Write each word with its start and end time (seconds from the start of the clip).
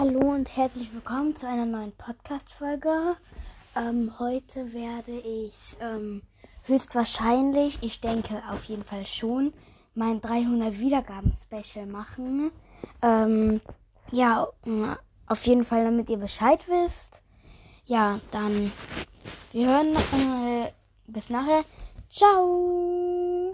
Hallo 0.00 0.32
und 0.32 0.56
herzlich 0.56 0.94
willkommen 0.94 1.36
zu 1.36 1.46
einer 1.46 1.66
neuen 1.66 1.92
Podcast-Folge. 1.92 3.18
Ähm, 3.76 4.10
heute 4.18 4.72
werde 4.72 5.12
ich 5.12 5.76
ähm, 5.78 6.22
höchstwahrscheinlich, 6.62 7.82
ich 7.82 8.00
denke 8.00 8.42
auf 8.50 8.64
jeden 8.64 8.82
Fall 8.82 9.04
schon, 9.04 9.52
mein 9.94 10.22
300 10.22 10.78
Wiedergaben-Special 10.78 11.84
machen. 11.84 12.50
Ähm, 13.02 13.60
ja, 14.10 14.48
mm, 14.64 14.92
auf 15.26 15.46
jeden 15.46 15.64
Fall, 15.64 15.84
damit 15.84 16.08
ihr 16.08 16.16
Bescheid 16.16 16.66
wisst. 16.66 17.20
Ja, 17.84 18.20
dann 18.30 18.72
wir 19.52 19.68
hören 19.68 19.96
äh, 19.96 20.72
bis 21.08 21.28
nachher. 21.28 21.62
Ciao! 22.08 22.89